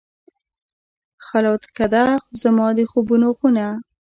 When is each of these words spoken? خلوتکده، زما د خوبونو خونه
خلوتکده، 1.27 2.05
زما 2.41 2.67
د 2.77 2.79
خوبونو 2.91 3.29
خونه 3.37 3.67